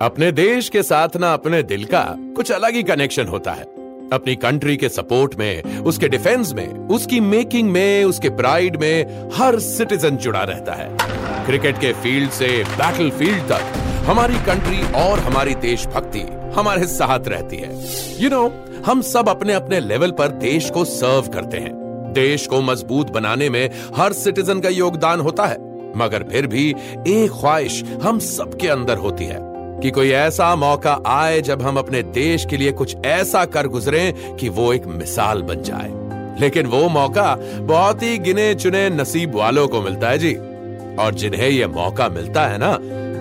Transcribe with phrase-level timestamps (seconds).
[0.00, 2.04] अपने देश के साथ ना अपने दिल का
[2.36, 3.62] कुछ अलग ही कनेक्शन होता है।
[4.12, 9.58] अपनी कंट्री के सपोर्ट में उसके डिफेंस में उसकी मेकिंग में उसके प्राइड में हर
[9.60, 10.96] सिटीजन जुड़ा रहता है।
[11.46, 13.72] क्रिकेट के फ़ील्ड से बैटल फ़ील्ड तक
[14.06, 16.20] हमारी कंट्री और हमारी देशभक्ति
[16.54, 17.74] हमारे साथ रहती है।
[18.22, 21.72] यू you नो know, हम सब अपने अपने लेवल पर देश को सर्व करते हैं।
[22.12, 25.56] देश को मज़बूत बनाने में हर सिटीजन का योगदान होता है।
[25.96, 26.74] मगर फिर भी
[27.08, 32.02] एक ख्वाहिश हम सबके अंदर होती है। कि कोई ऐसा मौका आए जब हम अपने
[32.02, 36.06] देश के लिए कुछ ऐसा कर गुजरे कि वो एक मिसाल बन जाए।
[36.40, 40.34] लेकिन वो मौका बहुत ही गिने चुने नसीब वालों को मिलता है, जी।
[40.96, 42.78] और जिन्हें ये मौका मिलता है ना,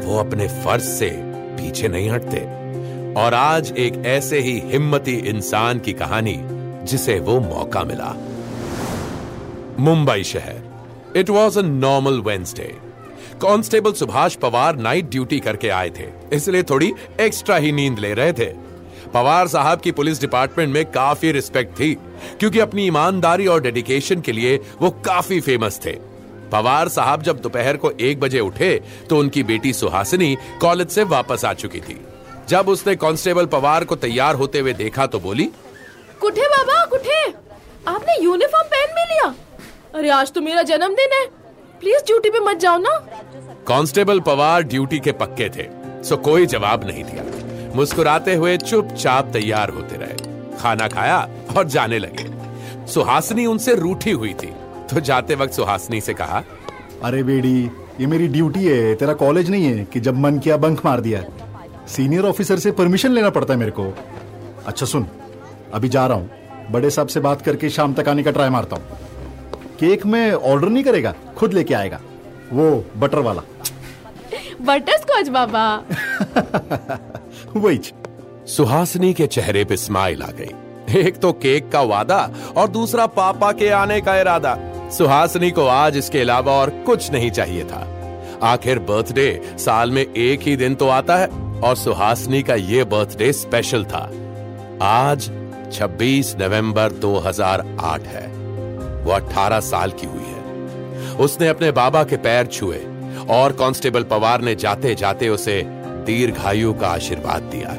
[0.08, 2.66] वो अपने फ़र्ज़ से पीछे नहीं हटते।
[3.14, 6.42] और आज एक ऐसे ही हिम्मती इंसान की कहानी,
[6.84, 8.16] जिसे वो मौका मिला।
[9.80, 10.56] मुंबई शहर।
[11.16, 12.78] It was a normal Wednesday
[13.42, 18.34] constable Subhash Pawar night duty करके आए थे। इसलिए थोड़ी एक्स्ट्रा ही नींद ले रहे
[18.34, 18.46] थे।
[19.14, 21.94] पवार साहब की पुलिस डिपार्टमेंट में काफ़ी रिस्पेक्ट थी,
[22.40, 25.92] क्योंकि अपनी ईमानदारी और डेडिकेशन के लिए वो काफ़ी फ़ेमस थे।
[26.52, 28.74] पवार साहब जब दोपहर को एक बजे उठे
[29.10, 32.02] तो उनकी बेटी सुहासिनी कॉलेज से वापस आ चुकी थी।
[32.50, 35.50] जब उसने कांस्टेबल पवार को तैयार होते हुए देखा तो बोली,
[36.22, 37.24] कुठे बाबा, कुठे?
[37.88, 39.34] आपने यूनिफॉर्म पहन भी लिया?
[39.96, 41.26] अरे, आज तो मेरा जन्मदिन है।
[41.80, 42.98] प्लीज़ ड्यूटी पे मत जाओ ना।
[43.68, 45.68] कांस्टेबल पवार ड्यूटी के पक्के थे
[46.04, 47.24] सो कोई जवाब नहीं दिया।
[47.76, 51.18] मुस्कुराते हुए चुपचाप तैयार होते रहे। खाना खाया
[51.58, 52.26] और जाने लगे।
[52.88, 54.54] सुहासिनी उनसे रूठी हुई थी
[54.90, 56.44] तो जाते वक्त सुहासनी से कहा
[57.04, 57.58] अरे बेड़ी
[58.00, 61.24] ये मेरी ड्यूटी है तेरा कॉलेज नहीं है कि जब मन किया बंक मार दिया।
[61.88, 63.94] सीनियर ऑफिसर से परमिशन लेना पड़ता है मेरे को।
[64.68, 65.08] अच्छा सुन
[65.74, 66.30] अभी जा रहा हूँ।
[66.72, 68.98] बड़े साहब से बात करके शाम तक आने का ट्राई मारता हूँ।
[69.80, 72.02] केक में ऑर्डर नहीं करेगा खुद लेके आएगा।
[72.54, 73.42] वो बटर वाला।
[74.62, 75.84] बटर स्कॉच बाबा।
[77.56, 77.82] वही
[78.48, 80.52] सुहासिनी के चेहरे पे स्माइल आ गई।
[81.00, 84.58] एक तो केक का वादा और दूसरा पापा के आने का इरादा।
[84.98, 87.92] सुहासिनी को आज इसके अलावा और कुछ नहीं चाहिए था।
[88.44, 91.28] आखिर बर्थडे साल में एक ही दिन तो आता है
[91.62, 94.12] और सुहासनी का ये बर्थडे स्पेशल था।
[94.82, 95.32] आज
[95.74, 98.35] 26 नवंबर 2008 है।
[99.06, 102.80] वो 18 साल की हुई है। उसने अपने बाबा के पैर छुए
[103.30, 105.62] और कांस्टेबल पवार ने जाते जाते उसे
[106.06, 107.76] दीर्घायु का आशीर्वाद दिया।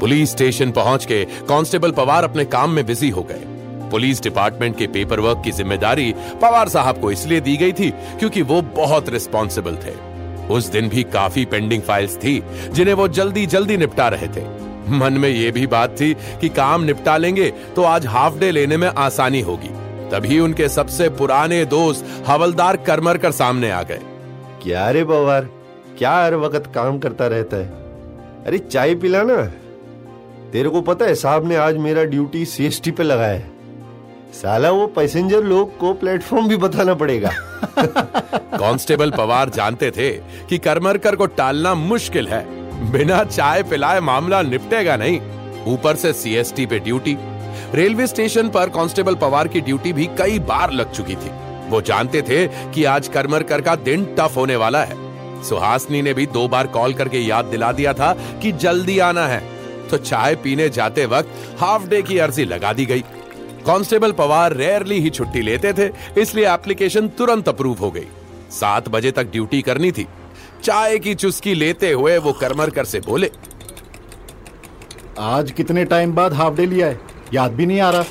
[0.00, 3.44] पुलिस स्टेशन पहुँच के कांस्टेबल पवार अपने काम में बिज़ी हो गए।
[3.90, 6.12] पुलिस डिपार्टमेंट के पेपर वर्क की ज़िम्मेदारी
[6.42, 9.94] पवार साहब को इसलिए दी गई थी क्योंकि वो बहुत रिस्पॉन्सिबल थे।
[10.54, 14.44] उस दिन भी काफ़ी पेंडिंग फाइल्स थी, जिन्हें वो जल्दी जल्दी निपटा रहे थे।
[14.90, 18.76] मन में ये भी बात थी कि काम निपटा लेंगे तो आज हाफ़ डे लेने
[18.76, 19.70] में आसानी होगी।
[20.12, 24.00] तभी उनके सबसे पुराने दोस्त हवलदार करमरकर सामने आ गए।
[24.62, 25.48] क्या रे पवार
[25.98, 27.68] क्या हर वक्त काम करता रहता है?
[28.46, 29.42] अरे चाय पिला ना
[30.52, 33.50] तेरे को पता है साहब ने आज मेरा ड्यूटी सीएसटी पे लगाया है।
[34.32, 37.30] साला वो पैसेंजर लोग को प्लेटफॉर्म भी बताना पड़ेगा।
[38.58, 40.10] कांस्टेबल पवार जानते थे
[40.48, 42.44] कि करमरकर को टालना मुश्किल है।
[42.92, 45.20] बिना चाय पिलाए मामला निपटेगा नहीं।
[45.66, 47.16] ऊपर से सीएसटी पे ड्यूटी
[47.76, 51.30] रेलवे स्टेशन पर कांस्टेबल पवार की ड्यूटी भी कई बार लग चुकी थी।
[51.68, 56.26] वो जानते थे कि आज करमरकर का दिन टफ होने वाला है। सुहासनी ने भी
[56.26, 59.40] दो बार कॉल करके याद दिला दिया था कि जल्दी आना है।
[59.88, 63.00] तो चाय पीने जाते वक्त हाफ़ डे की अर्जी लगा दी गई।
[63.66, 68.06] कांस्टेबल पवार रेयरली ही छुट्टी लेते थे, इसलिए एप्लीकेशन तुरंत अप्रूव हो गई।
[68.50, 70.06] सात बजे तक ड्यूटी करनी थी।
[70.62, 73.30] चाय की चुस्की लेते हुए वो करमरकर से बोले,
[75.18, 76.98] आज कितने टाइम बाद हाफ़ डे लिया है?
[77.34, 78.04] याद भी नहीं आ रहा।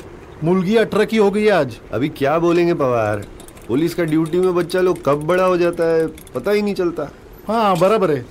[0.44, 3.24] मुलगी अठारह की हो गई आज। अभी क्या बोलेंगे पवार?
[3.68, 7.10] पुलिस का ड्यूटी में बच्चा लोग कब बड़ा हो जाता है पता ही नहीं चलता।
[7.48, 8.26] हाँ बराबर है।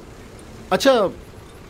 [0.71, 0.93] अच्छा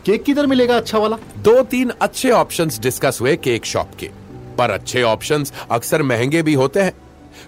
[0.06, 1.18] केक किधर मिलेगा अच्छा वाला?
[1.38, 4.10] दो तीन अच्छे ऑप्शंस डिस्कस हुए केक शॉप के।
[4.58, 6.94] पर अच्छे ऑप्शंस अक्सर महँगे भी होते हैं।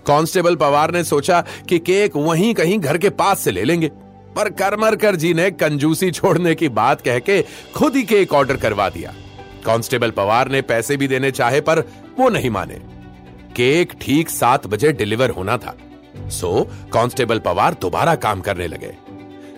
[0.08, 3.88] कांस्टेबल पवार ने सोचा कि केक वहीं कहीं घर के पास से ले लेंगे।
[4.36, 7.42] पर करमरकर जी ने कंजूसी छोड़ने की बात कह के
[7.75, 9.13] खुद ही केक ऑर्डर करवा दिया।
[9.68, 11.80] कांस्टेबल पवार ने पैसे भी देने चाहे, पर
[12.19, 12.75] वो नहीं माने।
[13.56, 15.75] केक ठीक सात बजे डिलीवर होना था।
[16.30, 18.94] सो, कांस्टेबल पवार दोबारा काम करने लगे।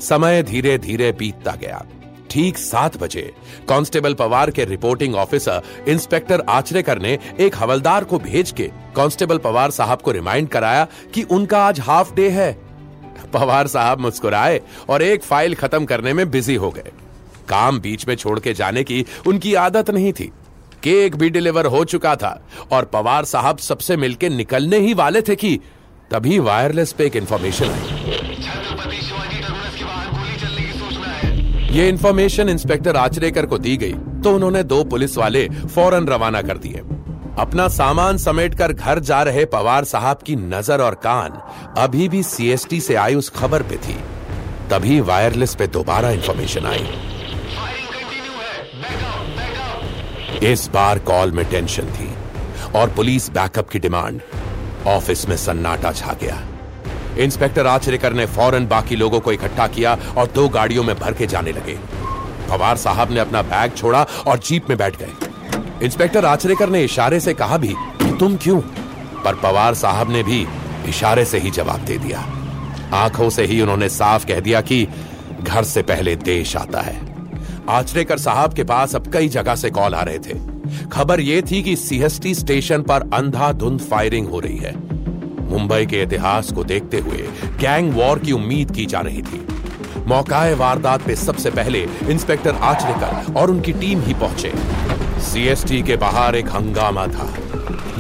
[0.02, 1.86] समय धीरे धीरे बीतता गया।
[2.32, 3.22] ठीक सात बजे,
[3.70, 9.72] कांस्टेबल पवार के रिपोर्टिंग ऑफिसर, इंस्पेक्टर आचरेकर ने एक हवलदार को भेज के कांस्टेबल पवार
[9.72, 12.52] साहब को रिमाइंड कराया कि उनका आज हाफ़ डे है।
[13.34, 16.92] पवार साहब मुस्कुराए और एक फ़ाइल खत्म करने में बिज़ी हो गए।
[17.50, 20.32] काम बीच में छोड़ के जाने की उनकी आदत नहीं थी।
[20.84, 22.40] केक भी डिलीवर हो चुका था
[22.72, 25.60] और पवार साहब सबसे मिलके निकलने ही वाले थे कि
[26.12, 28.18] तभी वायरलेस पे एक इंफॉर्मेशन आई।
[31.72, 33.94] ये इंफॉर्मेशन इंस्पेक्टर आचरेकर को दी गई
[34.24, 36.82] तो उन्होंने दो पुलिस वाले फ़ौरन रवाना कर दिए।
[37.40, 41.40] अपना सामान समेटकर घर जा रहे पवार साहब की नज़र और कान
[41.78, 43.98] अभी भी सीएसटी से आई उस खबर पे थी।
[44.72, 46.88] तभी वायरलेस पे दोबारा इंफॉर्मेशन आई।
[50.44, 52.14] इस बार कॉल में टेंशन थी
[52.76, 54.22] और पुलिस बैकअप की डिमांड
[54.88, 56.42] ऑफ़िस में सन्नाटा छा गया।
[57.18, 61.28] इंस्पेक्टर आचरेकर ने फ़ौरन बाकी लोगों को इकट्ठा किया और दो गाड़ियों में भर के
[61.28, 61.78] जाने लगे।
[62.50, 65.12] पवार साहब ने अपना बैग छोड़ा और जीप में बैठ गए।
[65.86, 67.76] इंस्पेक्टर आचरेकर ने इशारे से कहा भी,
[68.20, 68.62] तुम क्यों?
[69.24, 70.48] पर पवार साहब ने भी
[70.88, 72.26] इशारे से ही जवाब दे दिया।
[72.94, 74.88] आँखों से ही उन्होंने साफ़ कह दिया कि
[75.42, 77.09] घर से पहले देश आता है।
[77.70, 80.38] आचरेकर साहब के पास अब कई जगह से कॉल आ रहे थे।
[80.92, 84.74] खबर यह थी कि सीएसटी स्टेशन पर अंधाधुंध फायरिंग हो रही है।
[85.50, 87.28] मुंबई के इतिहास को देखते हुए
[87.60, 89.46] गैंग वॉर की उम्मीद की जा रही थी।
[90.08, 94.52] मौकाए वारदात पे सबसे पहले इंस्पेक्टर आचरेकर और उनकी टीम ही पहुँचे।
[95.22, 97.34] सीएसटी के बाहर एक हंगामा था।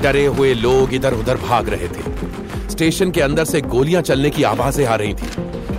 [0.02, 4.44] डरे हुए लोग इधर उधर भाग रहे थे। स्टेशन के अंदर से गोलियाँ चलने की
[4.44, 5.30] आवाज़ें आ रही थी।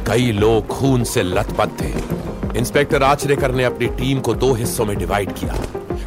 [0.06, 2.19] कई लोग खून से लथपथ थे।
[2.60, 5.54] इंस्पेक्टर आचरेकर ने अपनी टीम को दो हिस्सों में डिवाइड किया।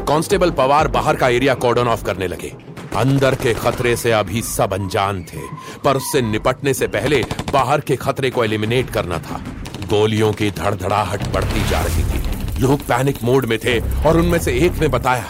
[0.08, 2.54] कांस्टेबल पवार बाहर का एरिया कॉर्डन ऑफ़ करने लगे।
[2.96, 5.40] अंदर के खतरे से अभी सब अनजान थे,
[5.84, 7.24] पर उससे निपटने से पहले
[7.54, 9.42] बाहर के खतरे को एलिमिनेट करना था।
[9.90, 14.54] गोलियों की धड़धड़ाहट बढ़ती जा रही थी। लोग पैनिक मोड में थे और उनमें से
[14.58, 15.26] एक ने बताया,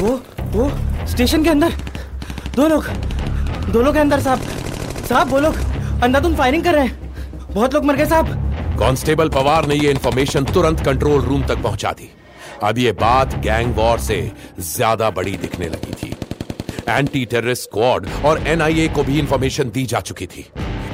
[0.00, 0.70] वो वो,
[1.06, 1.72] स्टेशन के अंदर।
[2.56, 2.88] दो लोग
[3.68, 4.40] दो लोग अंदर, साहब।
[5.08, 5.54] साहब, वो लोग
[6.02, 7.14] अंधाधुंध फायरिंग कर रहे हैं।
[7.54, 8.45] बहुत लोग मर गए, साहब।
[8.78, 12.08] कांस्टेबल पवार ने यह इन्फॉर्मेशन तुरंत कंट्रोल रूम तक पहुँचा दी।
[12.62, 14.18] अब यह बात गैंग वॉर से
[14.60, 16.14] ज़्यादा बड़ी दिखने लगी थी।
[16.88, 20.46] एंटी टेररिस्ट स्क्वाड और एनआईए को भी इंफॉर्मेशन दी जा चुकी थी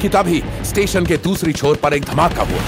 [0.03, 2.63] कि तभी स्टेशन के दूसरी छोर पर एक धमाका हुआ।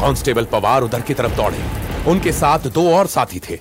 [0.00, 1.64] कांस्टेबल पवार उधर की तरफ़ दौड़े।
[2.10, 3.58] उनके साथ दो और साथी थे।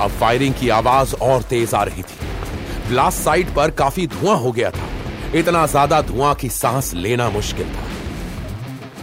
[0.00, 4.52] अब फायरिंग की आवाज़ और तेज आ रही थी। ब्लास्ट साइट पर काफ़ी धुआँ हो
[4.52, 4.88] गया था।
[5.34, 7.96] इतना ज़्यादा धुआँ की सांस लेना मुश्किल था।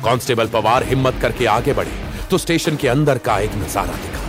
[0.03, 1.91] कांस्टेबल पवार हिम्मत करके आगे बढ़े
[2.29, 4.23] तो स्टेशन के अंदर का एक नज़ारा दिखा।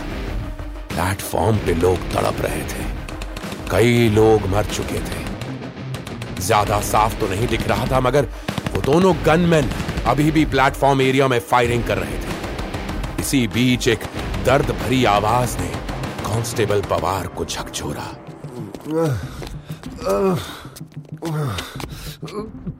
[0.89, 2.85] प्लेटफॉर्म पे लोग तड़प रहे थे।
[3.71, 5.25] कई लोग मर चुके थे।
[6.41, 8.27] ज़्यादा साफ़ तो नहीं दिख रहा था, मगर
[8.73, 9.69] वो दोनों गनमैन
[10.07, 14.03] अभी भी प्लेटफॉर्म एरिया में फायरिंग कर रहे थे। इसी बीच एक
[14.45, 15.67] दर्द भरी आवाज़ ने
[16.23, 18.07] कांस्टेबल पवार को झकझोरा।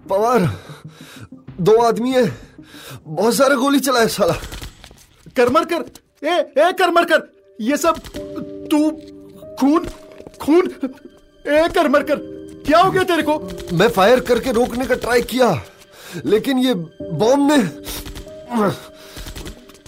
[0.09, 0.49] पवार,
[1.61, 2.25] दो आदमी है।
[3.07, 4.35] बहुत सारा गोली चलाया साला।
[5.35, 5.83] करमर कर
[6.23, 7.27] ए ए करमर कर
[7.61, 7.99] ये सब
[8.71, 8.89] तू
[9.59, 9.87] खून
[10.41, 10.69] खून
[11.45, 12.19] ए करमर कर
[12.67, 13.39] क्या हो गया तेरे को?
[13.73, 15.49] मैं फायर करके रोकने का ट्राई किया
[16.25, 17.57] लेकिन ये बॉम्ब ने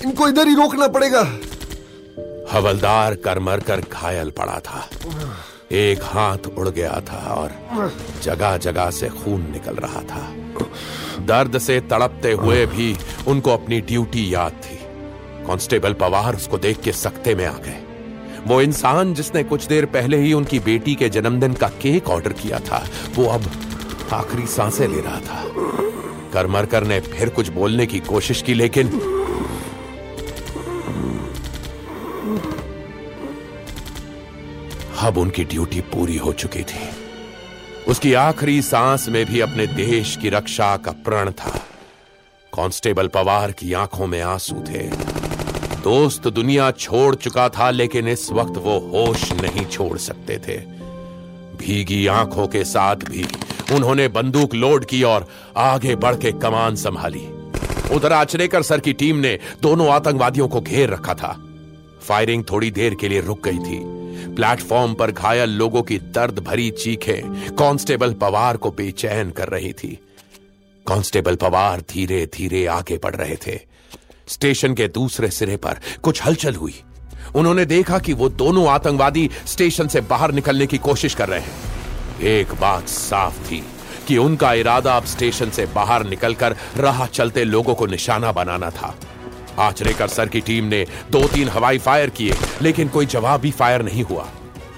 [0.04, 1.22] इनको इधर ही रोकना पड़ेगा।
[2.52, 4.88] हवलदार करमर कर घायल पड़ा था।
[5.72, 7.52] एक हाथ उड़ गया था और
[8.24, 10.22] जगह जगह से खून निकल रहा था।
[11.26, 12.96] दर्द से तड़पते हुए भी
[13.28, 14.76] उनको अपनी ड्यूटी याद थी।
[15.48, 17.78] कांस्टेबल पवार उसको देख के सकते में आ गए।
[18.48, 22.60] वो इंसान जिसने कुछ देर पहले ही उनकी बेटी के जन्मदिन का केक ऑर्डर किया
[22.60, 22.86] था
[23.16, 23.52] वो अब
[24.14, 25.44] आखिरी साँसें ले रहा था।
[26.34, 28.88] करमरकर ने फिर कुछ बोलने की कोशिश की लेकिन
[35.00, 37.09] अब उनकी ड्यूटी पूरी हो चुकी थी।
[37.88, 41.66] उसकी आखिरी सांस में भी अपने देश की रक्षा का प्रण था।
[42.54, 44.88] कांस्टेबल पवार की आँखों में आँसू थे।
[45.84, 50.58] दोस्त दुनिया छोड़ चुका था, लेकिन इस वक्त वो होश नहीं छोड़ सकते थे।
[51.58, 53.26] भीगी आँखों के साथ भी
[53.72, 57.28] उन्होंने बंदूक लोड की और आगे बढ़ के कमान संभाली।
[57.96, 61.44] उधर आचरेकर सर की टीम ने दोनों आतंकवादियों को घेर रखा था।
[62.02, 66.70] फायरिंग थोड़ी देर के लिए रुक गई थी। प्लेटफॉर्म पर घायल लोगों की दर्द भरी
[66.72, 70.00] चीखें कांस्टेबल पवार को बेचैन कर रही थी।
[70.88, 73.60] कांस्टेबल पवार धीरे धीरे आगे बढ़ रहे थे।
[74.28, 76.82] स्टेशन के दूसरे सिरे पर कुछ हलचल हुई।
[77.36, 82.22] उन्होंने देखा कि वो दोनों आतंकवादी स्टेशन से बाहर निकलने की कोशिश कर रहे हैं।
[82.22, 83.64] एक बात साफ़ थी
[84.08, 88.96] कि उनका इरादा अब स्टेशन से बाहर निकलकर राह चलते लोगों को निशाना बनाना था।
[89.60, 93.82] आचरेकर सर की टीम ने दो तीन हवाई फायर किए, लेकिन कोई जवाब भी फायर
[93.82, 94.28] नहीं हुआ।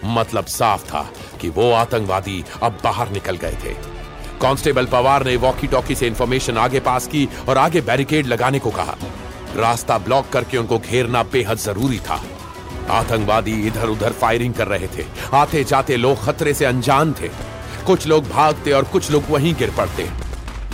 [0.05, 1.09] मतलब साफ़ था
[1.41, 3.73] कि वो आतंकवादी अब बाहर निकल गए थे।
[4.41, 8.69] कांस्टेबल पवार ने वॉकी टॉकी से इंफॉर्मेशन आगे पास की और आगे बैरिकेड लगाने को
[8.69, 8.95] कहा।
[9.55, 12.21] रास्ता ब्लॉक करके उनको घेरना बेहद ज़रूरी था।
[12.89, 17.29] आतंकवादी इधर उधर फायरिंग कर रहे थे। आते जाते लोग खतरे से अनजान थे।
[17.85, 20.09] कुछ लोग भागते और कुछ लोग वहीं गिर पड़ते।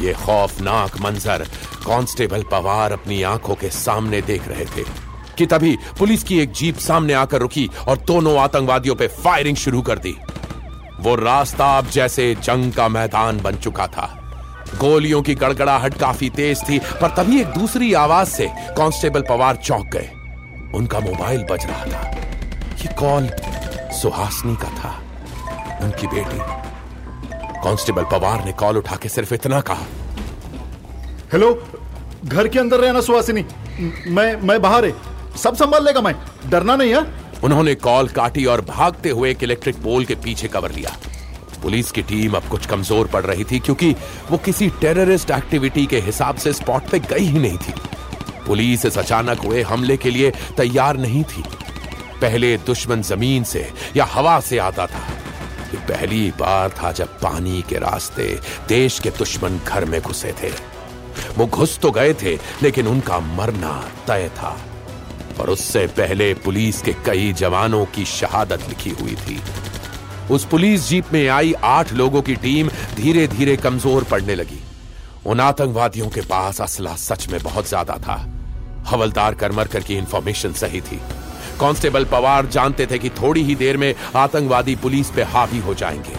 [0.01, 1.45] ये खौफनाक मंजर
[1.87, 4.83] कांस्टेबल पवार अपनी आँखों के सामने देख रहे थे
[5.37, 9.81] कि तभी पुलिस की एक जीप सामने आकर रुकी और दोनों आतंकवादियों पे फायरिंग शुरू
[9.81, 10.15] कर दी।
[10.99, 14.23] वो रास्ता अब जैसे जंग का मैदान बन चुका था।
[14.77, 19.87] गोलियों की गड़गड़ाहट काफ़ी तेज थी, पर तभी एक दूसरी आवाज़ से कांस्टेबल पवार चौंक
[19.87, 20.09] गए।
[20.75, 22.09] उनका मोबाइल बज रहा था।
[22.73, 23.29] ये कॉल
[23.93, 25.01] सुहासनी का था।
[25.81, 26.66] उनकी बेटी।
[27.67, 29.85] कांस्टेबल पवार ने कॉल उठा के सिर्फ़ इतना कहा।
[31.33, 31.49] हेलो
[32.25, 33.43] घर के अंदर रहना सुहासिनी।
[34.07, 34.93] मैं मैं बाहर है।
[35.37, 36.13] सब संभाल लेगा मैं।
[36.49, 37.01] डरना नहीं है?
[37.43, 40.95] उन्होंने कॉल काटी और भागते हुए एक इलेक्ट्रिक पोल के पीछे कवर लिया।
[41.61, 43.91] पुलिस की टीम अब कुछ कमज़ोर पड़ रही थी क्योंकि
[44.31, 47.73] वो किसी टेररिस्ट एक्टिविटी के हिसाब से स्पॉट पे गई ही नहीं थी।
[48.47, 51.43] पुलिस इस अचानक हुए हमले के लिए तैयार नहीं थी।
[52.21, 55.07] पहले दुश्मन ज़मीन से या हवा से आता था।
[55.67, 58.27] ये पहली बार था जब पानी के रास्ते
[58.67, 60.51] देश के दुश्मन घर में घुसे थे।
[61.37, 63.73] वो घुस तो गए थे, लेकिन उनका मरना
[64.07, 64.57] तय था।
[65.39, 69.39] और उससे पहले पुलिस के कई जवानों की शहादत लिखी हुई थी।
[70.31, 74.59] उस पुलिस जीप में आई आठ लोगों की टीम धीरे धीरे कमज़ोर पड़ने लगी।
[75.25, 78.15] उन आतंकवादियों के पास असला सच में बहुत ज़्यादा था।
[78.87, 80.99] हवलदार करमरकर की इंफॉर्मेशन सही थी।
[81.59, 86.17] कांस्टेबल पवार जानते थे कि थोड़ी ही देर में आतंकवादी पुलिस पे हावी हो जाएँगे।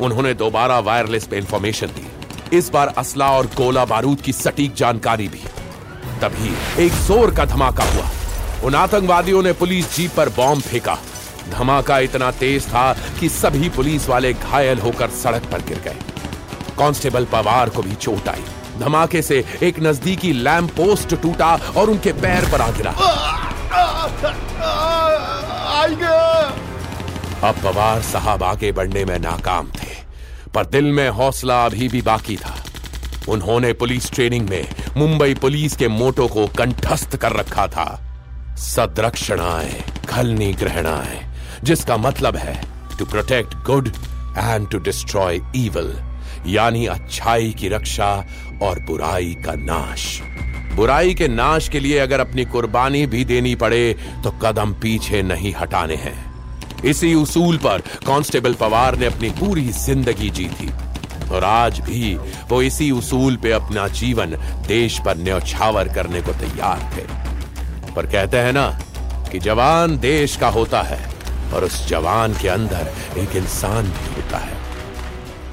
[0.00, 2.06] उन्होंने दोबारा वायरलेस पे इंफॉर्मेशन दी।
[2.56, 5.42] इस बार असला और गोला बारूद की सटीक जानकारी भी।
[6.20, 8.10] तभी एक ज़ोर का धमाका हुआ।
[8.64, 10.98] उन आतंकवादियों ने पुलिस जीप पर बॉम्ब फेंका।
[11.50, 15.96] धमाका इतना तेज था कि सभी पुलिस वाले घायल होकर सड़क पर गिर गए।
[16.78, 18.44] कांस्टेबल पवार को भी चोट आई।
[18.78, 22.94] धमाके से एक नजदीकी लैंप पोस्ट टूटा और उनके पैर पर आ गिरा।
[27.42, 29.94] अब पवार साहब आगे बढ़ने में नाकाम थे,
[30.54, 32.54] पर दिल में हौसला अभी भी बाकी था।
[33.28, 37.88] उन्होंने पुलिस ट्रेनिंग में मुंबई पुलिस के मोटो को कंठस्थ कर रखा था।
[38.58, 41.20] सदरक्षणाएँ, खलनी ग्रहणाएँ,
[41.64, 42.60] जिसका मतलब है
[42.98, 43.88] to protect good
[44.38, 45.94] and to destroy evil
[46.46, 48.24] यानी अच्छाई की रक्षा
[48.62, 50.20] और बुराई का नाश।
[50.78, 53.94] बुराई के नाश के लिए अगर अपनी कुर्बानी भी देनी पड़े
[54.24, 60.28] तो कदम पीछे नहीं हटाने हैं। इसी उसूल पर कांस्टेबल पवार ने अपनी पूरी ज़िंदगी
[60.30, 60.70] जी थी
[61.30, 62.14] और आज भी
[62.50, 64.36] वो इसी उसूल पे अपना जीवन
[64.68, 67.02] देश पर न्यौछावर करने को तैयार थे।
[67.94, 68.68] पर कहते हैं ना
[69.32, 71.00] कि जवान देश का होता है
[71.54, 74.56] और उस जवान के अंदर एक इंसान भी होता है।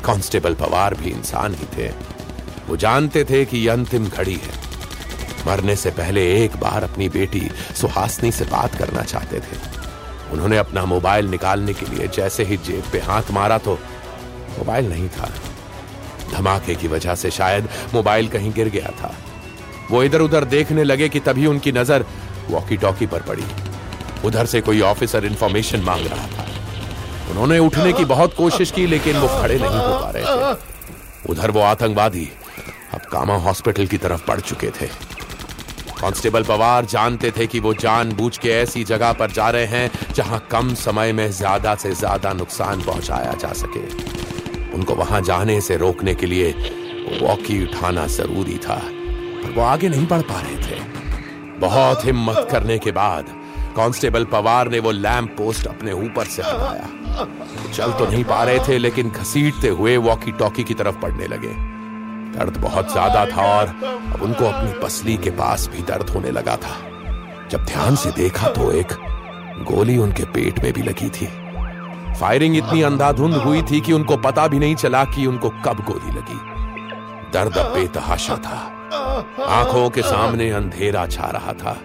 [0.05, 1.89] कांस्टेबल पवार भी इंसान ही थे।
[2.69, 4.63] वो जानते थे कि यह अंतिम घड़ी है।
[5.47, 9.57] मरने से पहले एक बार अपनी बेटी सुहासनी से बात करना चाहते थे।
[10.33, 13.79] उन्होंने अपना मोबाइल निकालने के लिए जैसे ही जेब पे हाथ मारा तो
[14.57, 15.29] मोबाइल नहीं था।
[16.31, 19.13] धमाके की वजह से शायद मोबाइल कहीं गिर गया था।
[19.91, 22.05] वो इधर उधर देखने लगे कि तभी उनकी नज़र
[22.49, 23.45] वॉकी टॉकी पर पड़ी।
[24.25, 26.45] उधर से कोई ऑफिसर इंफॉर्मेशन मांग रहा था।
[27.31, 31.51] उन्होंने उठने की बहुत कोशिश की, लेकिन वो खड़े नहीं हो पा रहे थे। उधर
[31.51, 32.29] वो आतंकवादी
[32.93, 34.89] अब कामा हॉस्पिटल की तरफ़ बढ़ चुके थे।
[35.95, 40.39] कांस्टेबल पवार जानते थे कि वो जानबूझ के ऐसी जगह पर जा रहे हैं जहाँ
[40.51, 43.83] कम समय में ज़्यादा से ज़्यादा नुकसान पहुँचाया जा सके।
[44.75, 46.51] उनको वहाँ जाने से रोकने के लिए
[47.21, 48.75] वॉकी उठाना ज़रूरी था,
[49.43, 50.79] पर वो आगे नहीं बढ़ पा रहे थे।
[51.59, 53.25] बहुत हिम्मत करने के बाद
[53.75, 57.25] कांस्टेबल पवार ने वो लैंप पोस्ट अपने ऊपर से हटाया।
[57.71, 61.53] चल तो नहीं पा रहे थे, लेकिन घसीटते हुए वॉकी टॉकी की तरफ़ पड़ने लगे।
[62.37, 63.67] दर्द बहुत ज़्यादा था और
[64.13, 66.75] अब उनको अपनी पसली के पास भी दर्द होने लगा था।
[67.51, 68.93] जब ध्यान से देखा तो एक
[69.67, 71.27] गोली उनके पेट में भी लगी थी।
[72.19, 76.11] फायरिंग इतनी अंधाधुंध हुई थी कि उनको पता भी नहीं चला कि उनको कब गोली
[76.11, 76.39] लगी।
[77.33, 78.59] दर्द अब बेतहाशा था।
[79.45, 81.77] आँखों के सामने अंधेरा छा रहा था।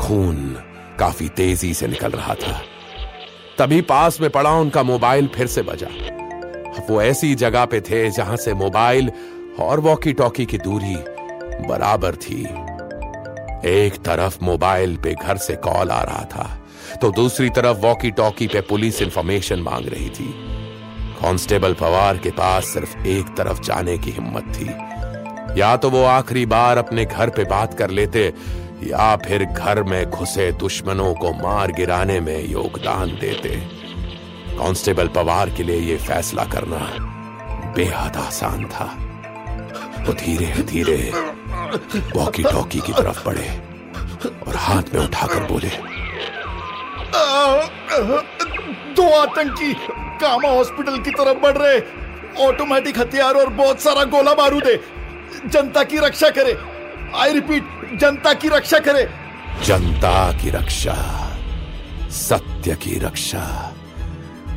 [0.00, 0.56] खून
[0.98, 2.60] काफ़ी तेज़ी से निकल रहा था।
[3.58, 5.88] तभी पास में पड़ा उनका मोबाइल फिर से बजा।
[6.88, 9.10] वो ऐसी जगह पे थे जहाँ से मोबाइल
[9.60, 10.94] और वॉकी टॉकी की दूरी
[11.68, 12.42] बराबर थी।
[13.64, 16.48] एक तरफ़ मोबाइल पे घर से कॉल आ रहा था
[17.02, 20.32] तो दूसरी तरफ़ वॉकी टॉकी पे पुलिस इंफॉर्मेशन मांग रही थी।
[21.22, 24.68] कांस्टेबल पवार के पास सिर्फ़ एक तरफ़ जाने की हिम्मत थी।
[25.60, 28.32] या तो वो आखिरी बार अपने घर पे बात कर लेते,
[28.82, 33.56] या फिर घर में घुसे दुश्मनों को मार गिराने में योगदान देते।
[34.56, 36.86] कांस्टेबल पवार के लिए यह फैसला करना
[37.76, 39.05] बेहद आसान था।
[40.06, 40.96] वो धीरे धीरे
[42.16, 43.48] वॉकी टॉकी की तरफ़ बढ़े
[44.46, 45.70] और हाथ में उठाकर बोले
[48.96, 49.72] दो आतंकी
[50.20, 51.80] कामा हॉस्पिटल की तरफ़ बढ़ रहे
[52.46, 54.76] ऑटोमेटिक हथियार और बहुत सारा गोला बारूद है
[55.48, 56.56] जनता की रक्षा करे।
[57.14, 59.08] आई रिपीट जनता की रक्षा करे।
[59.64, 60.94] जनता की रक्षा
[62.10, 63.72] सत्य की रक्षा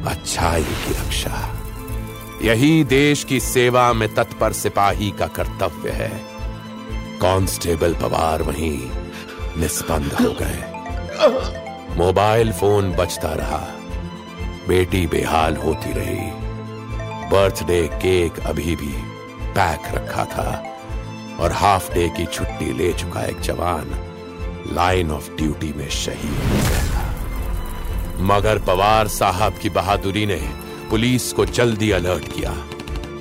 [0.07, 1.58] अच्छाई की रक्षा।
[2.41, 6.21] यही देश की सेवा में तत्पर सिपाही का कर्तव्य है।
[7.21, 8.89] कांस्टेबल पवार वहीं
[9.57, 10.63] निष्पन्द हो गए।
[11.97, 13.67] मोबाइल फ़ोन बजता रहा।
[14.67, 16.31] बेटी बेहाल होती रही।
[17.29, 18.93] बर्थडे केक अभी भी
[19.43, 20.77] पैक रखा था
[21.39, 24.15] और हाफ़ डे की छुट्टी ले चुका एक जवान
[24.71, 27.13] लाइन ऑफ़ ड्यूटी में शहीद हो गया था।
[28.19, 32.51] मगर पवार साहब की बहादुरी ने पुलिस को जल्दी अलर्ट किया।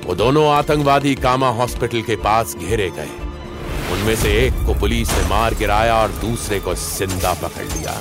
[0.06, 3.10] वो दोनों आतंकवादी कामा हॉस्पिटल के पास घेरे गए।
[3.92, 8.00] उनमें से एक को पुलिस ने मार गिराया और दूसरे को ज़िंदा पकड़ लिया।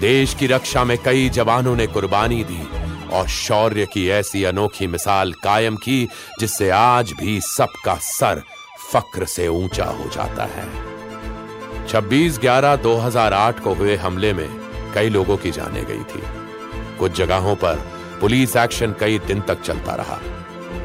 [0.00, 2.62] देश की रक्षा में कई जवानों ने कुर्बानी दी
[3.08, 6.08] और शौर्य की ऐसी अनोखी मिसाल कायम की,
[6.40, 8.42] जिससे आज भी सबका सर
[8.92, 10.66] फक्र से ऊँचा हो जाता है।
[11.88, 14.48] 26 ग्यारह 2008 को हुए हमले में
[14.94, 16.22] कई लोगों की जाने गई थी।
[16.98, 20.18] कुछ जगहों पर पुलिस एक्शन कई दिन तक चलता रहा,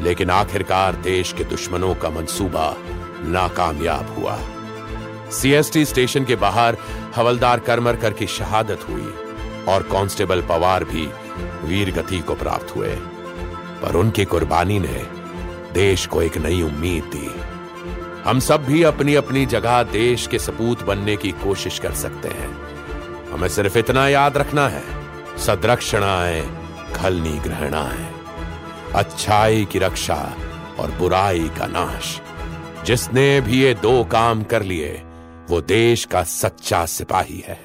[0.02, 2.76] लेकिन आखिरकार देश के दुश्मनों का मंसूबा
[3.24, 4.38] नाकामयाब हुआ।
[5.32, 6.78] सीएसटी स्टेशन के बाहर
[7.16, 9.14] हवलदार करमरकर की शहादत हुई
[9.68, 11.06] और कांस्टेबल पवार भी
[11.64, 12.96] वीर गति को प्राप्त हुए।
[13.82, 15.06] पर उनकी कुर्बानी ने
[15.74, 17.32] देश को एक नई उम्मीद दी।
[18.30, 22.52] हम सब भी अपनी अपनी जगह देश के सपूत बनने की कोशिश कर सकते हैं।
[23.32, 24.84] हमें सिर्फ़ इतना याद रखना है।
[25.38, 26.57] सदरक्षणाएँ
[26.96, 28.08] खल निग्रहणाएँ
[28.96, 30.22] अच्छाई की रक्षा
[30.80, 32.20] और बुराई का नाश।
[32.86, 34.92] जिसने भी ये दो काम कर लिए,
[35.50, 37.60] वो देश का सच्चा सिपाही है।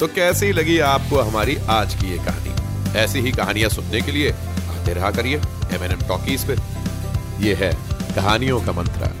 [0.00, 2.98] तो कैसी लगी आपको हमारी आज की ये कहानी?
[2.98, 5.36] ऐसी ही कहानियाँ सुनने के लिए आते रहा करिए
[5.72, 6.73] एम एन एम टॉकीज पे।
[7.40, 7.72] ये है
[8.14, 9.12] कहानियों का मंत्र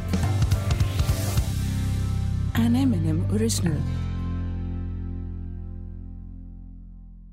[2.56, 3.78] M&M original.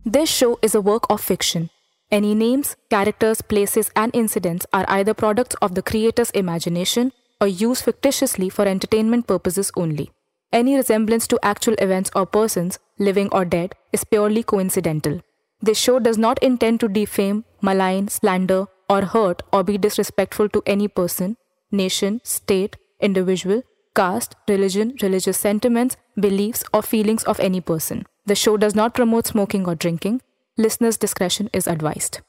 [0.03, 1.69] This show is a work of fiction.
[2.11, 7.85] Any names, characters, places, and incidents are either products of the creator's imagination or used
[7.85, 10.11] fictitiously for entertainment purposes only.
[10.51, 15.21] Any resemblance to actual events or persons, living or dead, is purely coincidental.
[15.61, 20.61] This show does not intend to defame, malign, slander, or hurt or be disrespectful to
[20.65, 21.37] any person,
[21.71, 23.63] nation, state, individual,
[23.95, 28.05] caste, religion, religious sentiments, beliefs, or feelings of any person.
[28.25, 30.21] The show does not promote smoking or drinking.
[30.57, 32.19] Listeners' discretion is advised.